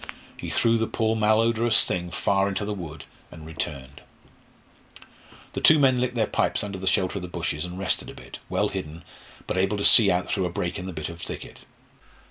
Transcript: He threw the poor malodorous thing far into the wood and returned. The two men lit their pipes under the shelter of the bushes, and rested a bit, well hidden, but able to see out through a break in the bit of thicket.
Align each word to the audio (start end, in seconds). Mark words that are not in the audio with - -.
He 0.35 0.49
threw 0.49 0.79
the 0.79 0.87
poor 0.87 1.15
malodorous 1.15 1.85
thing 1.85 2.09
far 2.09 2.49
into 2.49 2.65
the 2.65 2.73
wood 2.73 3.05
and 3.29 3.45
returned. 3.45 4.01
The 5.53 5.61
two 5.61 5.77
men 5.77 6.01
lit 6.01 6.15
their 6.15 6.25
pipes 6.25 6.63
under 6.63 6.79
the 6.79 6.87
shelter 6.87 7.19
of 7.19 7.21
the 7.21 7.27
bushes, 7.27 7.65
and 7.65 7.77
rested 7.77 8.09
a 8.09 8.15
bit, 8.15 8.39
well 8.49 8.69
hidden, 8.69 9.03
but 9.45 9.57
able 9.59 9.77
to 9.77 9.85
see 9.85 10.09
out 10.09 10.25
through 10.27 10.45
a 10.45 10.49
break 10.49 10.79
in 10.79 10.87
the 10.87 10.91
bit 10.91 11.09
of 11.09 11.21
thicket. 11.21 11.65